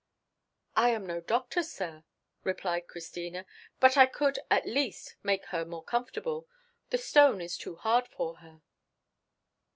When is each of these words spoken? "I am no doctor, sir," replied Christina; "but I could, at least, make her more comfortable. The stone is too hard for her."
"I 0.75 0.89
am 0.89 1.05
no 1.05 1.21
doctor, 1.21 1.61
sir," 1.61 2.05
replied 2.43 2.87
Christina; 2.87 3.45
"but 3.79 3.97
I 3.97 4.07
could, 4.07 4.39
at 4.49 4.65
least, 4.65 5.15
make 5.21 5.45
her 5.53 5.63
more 5.63 5.83
comfortable. 5.83 6.47
The 6.89 6.97
stone 6.97 7.39
is 7.39 7.55
too 7.55 7.75
hard 7.75 8.07
for 8.07 8.37
her." 8.37 8.63